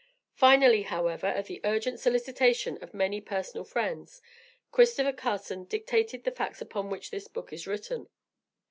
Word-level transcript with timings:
Finally, 0.33 0.81
however, 0.81 1.27
at 1.27 1.45
the 1.45 1.61
urgent 1.63 1.99
solicitation 1.99 2.75
of 2.81 2.91
many 2.91 3.21
personal 3.21 3.63
friends, 3.63 4.19
Christopher 4.71 5.13
Carson 5.13 5.63
dictated 5.63 6.23
the 6.23 6.31
facts 6.31 6.59
upon 6.59 6.89
which 6.89 7.11
this 7.11 7.27
book 7.27 7.53
is 7.53 7.67
written. 7.67 8.07